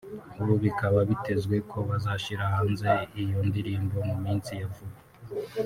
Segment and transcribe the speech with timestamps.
[0.41, 2.89] ubu bikaba byitezwe ko bazashyira hanze
[3.21, 4.97] iyo ndirimbo mu minsi ya vuba